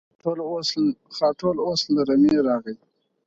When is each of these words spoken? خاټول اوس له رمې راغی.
خاټول 1.17 1.57
اوس 1.67 1.81
له 1.93 2.01
رمې 2.09 2.35
راغی. 2.47 2.75